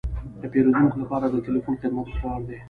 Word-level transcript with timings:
د 0.41 0.43
پیرودونکو 0.51 0.97
لپاره 1.03 1.25
د 1.27 1.35
تلیفون 1.47 1.75
خدمت 1.81 2.07
ګټور 2.11 2.39
دی. 2.47 2.57